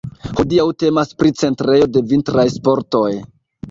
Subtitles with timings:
[0.37, 3.09] Hodiaŭ temas pri centrejo de vintraj sportoj.